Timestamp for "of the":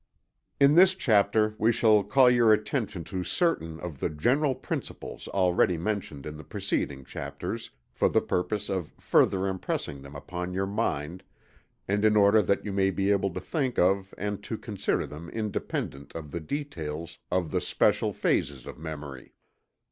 3.79-4.09, 16.15-16.39, 17.29-17.61